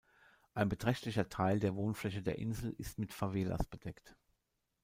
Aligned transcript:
Ein 0.55 0.67
beträchtlicher 0.67 1.29
Teil 1.29 1.59
der 1.59 1.75
Wohnfläche 1.75 2.23
der 2.23 2.39
Insel 2.39 2.73
ist 2.79 2.97
mit 2.97 3.13
Favelas 3.13 3.67
bedeckt. 3.67 4.15